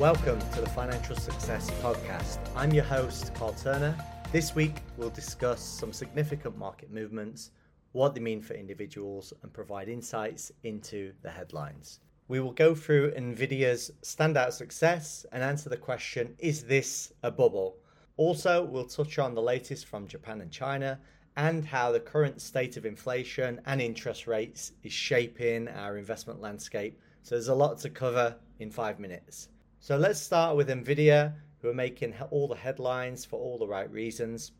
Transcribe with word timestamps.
Welcome 0.00 0.40
to 0.54 0.62
the 0.62 0.68
Financial 0.70 1.14
Success 1.14 1.70
Podcast. 1.82 2.38
I'm 2.56 2.72
your 2.72 2.84
host, 2.84 3.34
Carl 3.34 3.52
Turner. 3.52 3.94
This 4.32 4.54
week, 4.54 4.76
we'll 4.96 5.10
discuss 5.10 5.62
some 5.62 5.92
significant 5.92 6.56
market 6.56 6.90
movements, 6.90 7.50
what 7.92 8.14
they 8.14 8.22
mean 8.22 8.40
for 8.40 8.54
individuals, 8.54 9.34
and 9.42 9.52
provide 9.52 9.90
insights 9.90 10.52
into 10.62 11.12
the 11.20 11.28
headlines. 11.28 12.00
We 12.28 12.40
will 12.40 12.52
go 12.52 12.74
through 12.74 13.12
NVIDIA's 13.12 13.90
standout 14.00 14.54
success 14.54 15.26
and 15.32 15.42
answer 15.42 15.68
the 15.68 15.76
question 15.76 16.34
Is 16.38 16.64
this 16.64 17.12
a 17.22 17.30
bubble? 17.30 17.76
Also, 18.16 18.64
we'll 18.64 18.86
touch 18.86 19.18
on 19.18 19.34
the 19.34 19.42
latest 19.42 19.84
from 19.84 20.08
Japan 20.08 20.40
and 20.40 20.50
China 20.50 20.98
and 21.36 21.62
how 21.62 21.92
the 21.92 22.00
current 22.00 22.40
state 22.40 22.78
of 22.78 22.86
inflation 22.86 23.60
and 23.66 23.82
interest 23.82 24.26
rates 24.26 24.72
is 24.82 24.94
shaping 24.94 25.68
our 25.68 25.98
investment 25.98 26.40
landscape. 26.40 26.98
So, 27.22 27.34
there's 27.34 27.48
a 27.48 27.54
lot 27.54 27.76
to 27.80 27.90
cover 27.90 28.36
in 28.60 28.70
five 28.70 28.98
minutes. 28.98 29.50
So, 29.82 29.96
let's 29.96 30.20
start 30.20 30.58
with 30.58 30.68
NVIDIA, 30.68 31.32
who 31.62 31.70
are 31.70 31.74
making 31.74 32.14
all 32.30 32.46
the 32.46 32.54
headlines 32.54 33.24
for 33.24 33.40
all 33.40 33.56
the 33.56 33.66
right 33.66 33.90
reasons. 33.90 34.52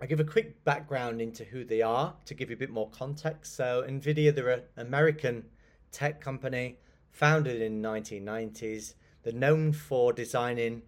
I'll 0.00 0.08
give 0.08 0.20
a 0.20 0.24
quick 0.24 0.64
background 0.64 1.20
into 1.20 1.44
who 1.44 1.64
they 1.66 1.82
are 1.82 2.14
to 2.24 2.32
give 2.32 2.48
you 2.48 2.56
a 2.56 2.58
bit 2.58 2.70
more 2.70 2.88
context. 2.88 3.56
So, 3.56 3.84
NVIDIA, 3.86 4.34
they're 4.34 4.48
an 4.48 4.62
American 4.78 5.44
tech 5.92 6.22
company 6.22 6.78
founded 7.10 7.60
in 7.60 7.82
1990s. 7.82 8.94
They're 9.22 9.34
known 9.34 9.70
for 9.70 10.14
designing 10.14 10.80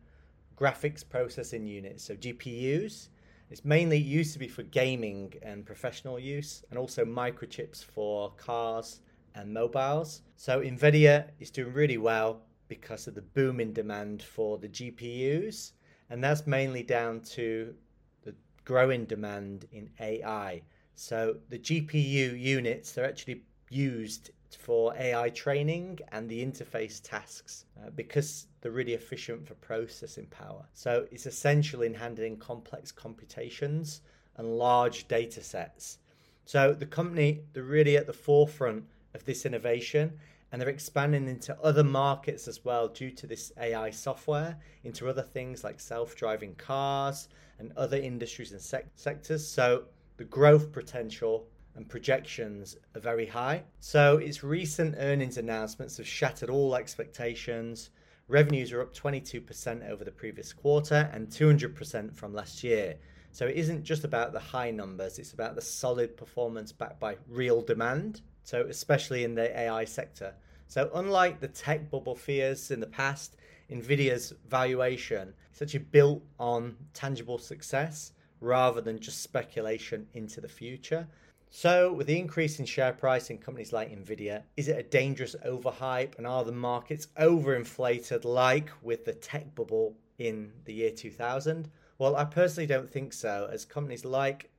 graphics 0.57 1.07
processing 1.07 1.67
units, 1.67 2.03
so 2.03 2.17
GPUs. 2.17 3.09
It's 3.51 3.63
mainly 3.63 3.99
used 3.99 4.33
to 4.33 4.39
be 4.39 4.49
for 4.49 4.63
gaming 4.63 5.35
and 5.43 5.67
professional 5.67 6.19
use, 6.19 6.65
and 6.71 6.79
also 6.79 7.05
microchips 7.05 7.85
for 7.85 8.33
cars 8.39 9.01
and 9.35 9.53
mobiles. 9.53 10.23
So 10.37 10.63
Nvidia 10.63 11.27
is 11.39 11.51
doing 11.51 11.75
really 11.75 11.99
well 11.99 12.41
because 12.71 13.07
of 13.07 13.15
the 13.15 13.21
booming 13.21 13.75
demand 13.75 14.23
for 14.23 14.57
the 14.57 14.69
GPUs, 14.69 15.73
and 16.09 16.25
that's 16.25 16.47
mainly 16.47 16.83
down 16.83 17.21
to 17.21 17.75
the 18.23 18.35
growing 18.65 19.05
demand 19.05 19.67
in 19.73 19.91
AI. 20.01 20.63
So 20.95 21.37
the 21.51 21.59
GPU 21.59 22.41
units 22.41 22.93
they're 22.93 23.05
actually 23.05 23.43
used 23.69 24.31
for 24.59 24.95
AI 24.97 25.29
training 25.31 25.99
and 26.13 26.29
the 26.29 26.45
interface 26.45 27.01
tasks 27.03 27.67
uh, 27.79 27.91
because 27.91 28.47
they're 28.61 28.73
really 28.73 28.95
efficient 28.95 29.47
for 29.47 29.55
processing 29.55 30.27
power. 30.27 30.65
So 30.73 31.07
it's 31.11 31.27
essential 31.27 31.83
in 31.83 31.95
handling 31.95 32.37
complex 32.37 32.91
computations 32.93 34.03
and 34.37 34.57
large 34.57 35.09
data 35.09 35.43
sets. 35.43 35.99
So 36.45 36.73
the 36.73 36.87
company, 36.87 37.41
they're 37.53 37.63
really 37.63 37.97
at 37.97 38.07
the 38.07 38.13
forefront 38.13 38.85
of 39.15 39.25
this 39.25 39.45
innovation 39.45 40.19
and 40.53 40.61
they're 40.61 40.69
expanding 40.69 41.29
into 41.29 41.57
other 41.63 41.85
markets 41.85 42.49
as 42.49 42.65
well 42.65 42.89
due 42.89 43.11
to 43.11 43.27
this 43.27 43.53
AI 43.59 43.91
software 43.91 44.59
into 44.85 45.09
other 45.09 45.23
things 45.23 45.63
like 45.63 45.79
self-driving 45.79 46.55
cars 46.57 47.29
and 47.59 47.73
other 47.77 47.97
industries 47.97 48.53
and 48.53 48.61
sec- 48.61 48.91
sectors. 48.95 49.47
So 49.47 49.85
the 50.17 50.25
growth 50.25 50.73
potential 50.73 51.47
and 51.77 51.89
projections 51.89 52.77
are 52.95 53.01
very 53.01 53.27
high. 53.27 53.63
So 53.79 54.17
its 54.17 54.43
recent 54.43 54.97
earnings 54.99 55.39
announcements 55.39 55.97
have 55.99 56.07
shattered 56.07 56.51
all 56.51 56.75
expectations. 56.75 57.91
Revenues 58.29 58.73
are 58.73 58.83
up 58.83 58.95
22% 58.95 59.89
over 59.89 60.05
the 60.05 60.11
previous 60.11 60.53
quarter 60.53 61.09
and 61.13 61.29
200% 61.29 62.15
from 62.15 62.35
last 62.35 62.65
year. 62.65 62.97
So 63.33 63.47
it 63.47 63.57
isn't 63.57 63.85
just 63.85 64.05
about 64.05 64.33
the 64.33 64.41
high 64.41 64.73
numbers, 64.73 65.19
it's 65.19 65.33
about 65.33 65.55
the 65.55 65.63
solid 65.63 66.17
performance 66.17 66.73
backed 66.73 66.99
by 66.99 67.17
real 67.29 67.63
demand. 67.63 68.23
So 68.51 68.67
especially 68.69 69.23
in 69.23 69.37
the 69.37 69.57
AI 69.57 69.85
sector. 69.85 70.35
So 70.67 70.91
unlike 70.95 71.39
the 71.39 71.47
tech 71.47 71.89
bubble 71.89 72.17
fears 72.17 72.73
in 72.73 72.81
the 72.81 72.87
past, 72.89 73.37
Nvidia's 73.71 74.35
valuation 74.49 75.35
is 75.55 75.63
actually 75.63 75.87
built 75.93 76.21
on 76.37 76.77
tangible 76.93 77.39
success 77.39 78.11
rather 78.41 78.81
than 78.81 78.99
just 78.99 79.23
speculation 79.23 80.09
into 80.15 80.41
the 80.41 80.49
future. 80.49 81.07
So, 81.49 81.93
with 81.93 82.09
the 82.09 82.19
increase 82.19 82.59
in 82.59 82.67
share 82.67 82.93
price 82.93 83.31
in 83.31 83.39
companies 83.39 83.73
like 83.73 83.93
Nvidia, 83.93 84.43
is 84.57 84.67
it 84.67 84.79
a 84.79 84.83
dangerous 84.83 85.37
overhype 85.47 86.19
and 86.19 86.27
are 86.27 86.45
the 86.45 86.51
markets 86.51 87.07
overinflated 87.21 88.25
like 88.25 88.71
with 88.83 89.05
the 89.05 89.13
tech 89.13 89.55
bubble 89.55 89.95
in 90.19 90.53
the 90.65 90.73
year 90.73 90.91
2000? 90.91 91.71
Well, 91.99 92.17
I 92.17 92.25
personally 92.25 92.67
don't 92.67 92.91
think 92.91 93.13
so, 93.13 93.49
as 93.53 93.65
companies 93.65 94.05
like 94.05 94.51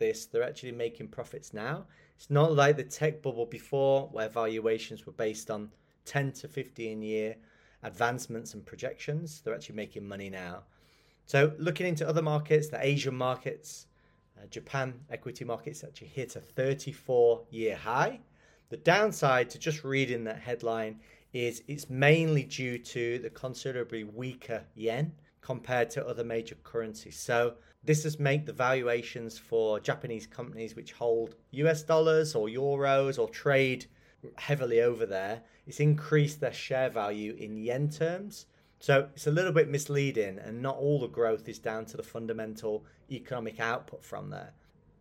this, 0.00 0.26
they're 0.26 0.42
actually 0.42 0.72
making 0.72 1.08
profits 1.08 1.54
now. 1.54 1.86
It's 2.16 2.28
not 2.28 2.52
like 2.52 2.76
the 2.76 2.82
tech 2.82 3.22
bubble 3.22 3.46
before, 3.46 4.08
where 4.10 4.28
valuations 4.28 5.06
were 5.06 5.12
based 5.12 5.48
on 5.48 5.70
10 6.06 6.32
to 6.32 6.48
15 6.48 7.00
year 7.00 7.36
advancements 7.84 8.54
and 8.54 8.66
projections. 8.66 9.40
They're 9.40 9.54
actually 9.54 9.76
making 9.76 10.08
money 10.08 10.28
now. 10.28 10.64
So, 11.26 11.52
looking 11.58 11.86
into 11.86 12.08
other 12.08 12.22
markets, 12.22 12.68
the 12.68 12.84
Asian 12.84 13.14
markets, 13.14 13.86
uh, 14.36 14.46
Japan 14.46 14.94
equity 15.10 15.44
markets 15.44 15.84
actually 15.84 16.08
hit 16.08 16.34
a 16.34 16.40
34 16.40 17.42
year 17.50 17.76
high. 17.76 18.18
The 18.70 18.78
downside 18.78 19.48
to 19.50 19.58
just 19.58 19.84
reading 19.84 20.24
that 20.24 20.40
headline 20.40 21.00
is 21.32 21.62
it's 21.68 21.88
mainly 21.88 22.42
due 22.42 22.78
to 22.78 23.18
the 23.20 23.30
considerably 23.30 24.04
weaker 24.04 24.64
yen 24.74 25.12
compared 25.40 25.90
to 25.90 26.06
other 26.06 26.24
major 26.24 26.56
currencies. 26.62 27.18
So 27.18 27.54
this 27.84 28.02
has 28.04 28.18
made 28.18 28.46
the 28.46 28.52
valuations 28.52 29.38
for 29.38 29.80
Japanese 29.80 30.26
companies 30.26 30.76
which 30.76 30.92
hold 30.92 31.34
US 31.52 31.82
dollars 31.82 32.34
or 32.34 32.48
euros 32.48 33.18
or 33.18 33.28
trade 33.28 33.86
heavily 34.36 34.82
over 34.82 35.06
there. 35.06 35.42
It's 35.66 35.80
increased 35.80 36.40
their 36.40 36.52
share 36.52 36.90
value 36.90 37.34
in 37.38 37.56
yen 37.56 37.88
terms 37.88 38.46
so 38.80 39.08
it's 39.14 39.26
a 39.26 39.30
little 39.30 39.52
bit 39.52 39.68
misleading, 39.68 40.38
and 40.38 40.62
not 40.62 40.76
all 40.76 40.98
the 40.98 41.06
growth 41.06 41.46
is 41.50 41.58
down 41.58 41.84
to 41.86 41.98
the 41.98 42.02
fundamental 42.02 42.86
economic 43.10 43.60
output 43.60 44.02
from 44.02 44.30
there. 44.30 44.54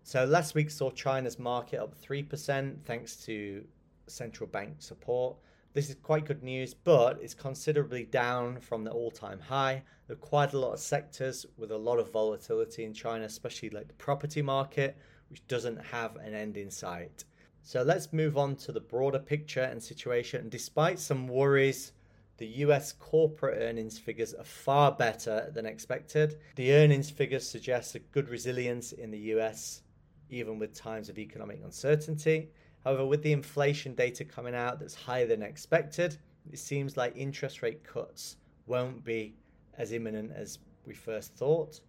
So 0.04 0.26
last 0.26 0.54
week 0.54 0.70
saw 0.70 0.92
China's 0.92 1.40
market 1.40 1.80
up 1.80 1.96
3% 1.98 2.76
thanks 2.84 3.16
to 3.26 3.64
central 4.08 4.48
bank 4.50 4.76
support. 4.80 5.38
This 5.74 5.90
is 5.90 5.96
quite 6.02 6.26
good 6.26 6.42
news, 6.42 6.74
but 6.74 7.20
it's 7.22 7.36
considerably 7.36 8.06
down 8.06 8.60
from 8.60 8.84
the 8.84 8.92
all 8.92 9.12
time 9.12 9.40
high. 9.40 9.84
There 10.08 10.16
are 10.16 10.20
quite 10.20 10.54
a 10.54 10.60
lot 10.60 10.74
of 10.74 10.80
sectors 10.80 11.46
with 11.58 11.72
a 11.72 11.78
lot 11.78 12.00
of 12.00 12.12
volatility 12.12 12.86
in 12.86 12.94
China, 12.94 13.26
especially 13.26 13.70
like 13.70 13.88
the 13.88 13.94
property 13.94 14.42
market, 14.42 14.98
which 15.30 15.46
doesn't 15.48 15.78
have 15.78 16.16
an 16.16 16.34
end 16.34 16.58
in 16.58 16.72
sight. 16.72 17.24
So 17.62 17.84
let's 17.84 18.12
move 18.12 18.38
on 18.38 18.56
to 18.58 18.72
the 18.72 18.80
broader 18.80 19.20
picture 19.20 19.62
and 19.62 19.82
situation. 19.82 20.50
Despite 20.50 20.98
some 20.98 21.28
worries 21.28 21.92
the 22.40 22.48
US 22.64 22.94
corporate 22.94 23.62
earnings 23.62 24.00
figures 24.00 24.34
are 24.34 24.46
far 24.46 24.94
better 24.94 25.52
than 25.54 25.66
expected. 25.66 26.40
The 26.56 26.72
earnings 26.74 27.10
figures 27.10 27.48
suggest 27.48 27.96
a 27.96 28.00
good 28.00 28.30
resilience 28.30 28.94
in 28.94 29.12
the 29.12 29.20
US, 29.36 29.84
even 30.30 30.58
with 30.58 30.74
times 30.74 31.10
of 31.10 31.20
economic 31.20 31.60
uncertainty. 31.64 32.50
However, 32.84 33.06
with 33.06 33.24
the 33.24 33.34
inflation 33.34 33.94
data 33.94 34.24
coming 34.24 34.56
out 34.56 34.80
that's 34.80 34.96
higher 34.96 35.28
than 35.28 35.44
expected, 35.44 36.18
it 36.52 36.60
seems 36.60 36.98
like 36.98 37.14
interest 37.16 37.62
rate 37.62 37.84
cuts 37.84 38.38
won't 38.66 39.04
be 39.04 39.36
as 39.78 39.92
imminent 39.92 40.32
as 40.34 40.60
we 40.86 40.94
first 40.94 41.34
thought. 41.34 41.80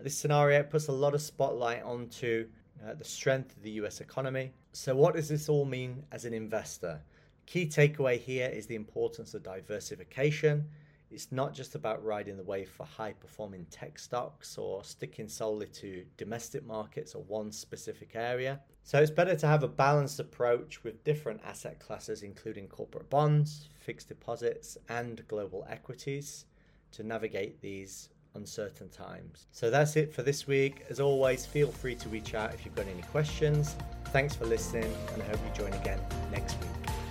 this 0.00 0.16
scenario 0.16 0.62
puts 0.62 0.88
a 0.88 0.92
lot 0.92 1.14
of 1.14 1.20
spotlight 1.20 1.82
onto 1.82 2.48
uh, 2.86 2.94
the 2.94 3.04
strength 3.04 3.56
of 3.56 3.62
the 3.62 3.70
US 3.82 4.00
economy. 4.00 4.52
So, 4.72 4.94
what 4.94 5.14
does 5.14 5.28
this 5.28 5.48
all 5.48 5.64
mean 5.64 6.04
as 6.12 6.24
an 6.24 6.32
investor? 6.32 7.00
Key 7.46 7.66
takeaway 7.66 8.18
here 8.18 8.48
is 8.48 8.66
the 8.66 8.76
importance 8.76 9.34
of 9.34 9.42
diversification. 9.42 10.68
It's 11.10 11.32
not 11.32 11.54
just 11.54 11.74
about 11.74 12.04
riding 12.04 12.36
the 12.36 12.42
wave 12.42 12.68
for 12.68 12.84
high 12.84 13.14
performing 13.14 13.66
tech 13.70 13.98
stocks 13.98 14.58
or 14.58 14.84
sticking 14.84 15.28
solely 15.28 15.68
to 15.68 16.04
domestic 16.16 16.66
markets 16.66 17.14
or 17.14 17.22
one 17.22 17.50
specific 17.50 18.10
area. 18.14 18.60
So 18.82 19.00
it's 19.00 19.10
better 19.10 19.34
to 19.36 19.46
have 19.46 19.62
a 19.62 19.68
balanced 19.68 20.20
approach 20.20 20.84
with 20.84 21.04
different 21.04 21.40
asset 21.44 21.78
classes, 21.78 22.22
including 22.22 22.68
corporate 22.68 23.08
bonds, 23.08 23.68
fixed 23.80 24.08
deposits, 24.08 24.76
and 24.88 25.26
global 25.28 25.66
equities 25.68 26.44
to 26.92 27.02
navigate 27.02 27.60
these 27.60 28.10
uncertain 28.34 28.88
times. 28.90 29.46
So 29.50 29.70
that's 29.70 29.96
it 29.96 30.12
for 30.12 30.22
this 30.22 30.46
week. 30.46 30.84
As 30.90 31.00
always, 31.00 31.46
feel 31.46 31.70
free 31.70 31.94
to 31.96 32.08
reach 32.08 32.34
out 32.34 32.54
if 32.54 32.64
you've 32.64 32.74
got 32.74 32.86
any 32.86 33.02
questions. 33.02 33.76
Thanks 34.06 34.34
for 34.34 34.46
listening, 34.46 34.92
and 35.12 35.22
I 35.22 35.26
hope 35.26 35.40
you 35.44 35.64
join 35.64 35.72
again 35.74 36.00
next 36.30 36.58
week. 36.60 37.07